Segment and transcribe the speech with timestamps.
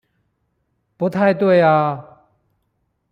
[0.97, 2.23] 不太對啊！